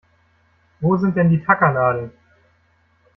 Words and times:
Wo 0.79 0.97
sind 0.97 1.15
denn 1.15 1.29
die 1.29 1.43
Tackernadeln? 1.43 2.11